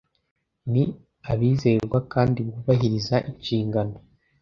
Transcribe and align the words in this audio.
ni 0.71 0.83
abizerwa 1.31 1.99
kandi 2.13 2.39
bubahiriza 2.47 3.15
inshingano 3.29 3.95